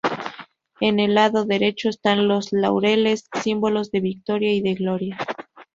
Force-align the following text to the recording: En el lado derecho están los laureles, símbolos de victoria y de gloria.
En 0.79 0.99
el 0.99 1.13
lado 1.13 1.45
derecho 1.45 1.87
están 1.87 2.27
los 2.27 2.51
laureles, 2.53 3.29
símbolos 3.39 3.91
de 3.91 3.99
victoria 4.01 4.51
y 4.51 4.61
de 4.63 4.73
gloria. 4.73 5.15